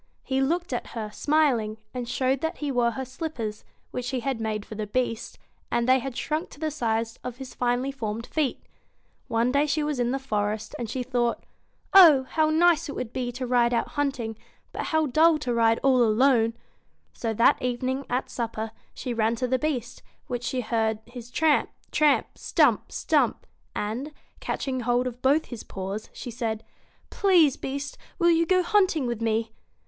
[0.23, 4.41] He looked at her, smiling, and showed that he wore her slippers which she had
[4.41, 5.37] made for the Beast
[5.69, 8.63] and they had shrunk to the size of his finely formed feet.
[9.27, 11.43] One day she was in the forest, and she thought:
[11.93, 12.23] 4 Oh!
[12.23, 14.37] how nice it would be to ride out hunting,
[14.71, 16.55] but how dull to ride all alone!'
[17.13, 21.69] So that evening at supper, she ran to the Beast, when she heard his tramp,
[21.91, 22.39] tramp!
[22.39, 23.45] stump, stump!
[23.75, 27.99] and, catching hold of both his paws, she said:* Please, Beast!
[28.17, 29.51] will you go hunting with me